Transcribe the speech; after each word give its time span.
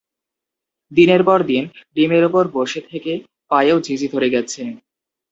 দিনের 0.91 1.21
পর 1.23 1.39
দিন 1.43 1.63
ডিমের 1.95 2.23
ওপর 2.25 2.43
বসে 2.55 2.81
থেকে 2.89 3.11
পায়েও 3.51 3.77
ঝিঁঝি 3.81 4.07
ধরে 4.13 4.27
গেছে। 4.29 4.61